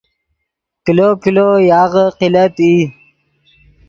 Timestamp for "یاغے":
1.71-2.05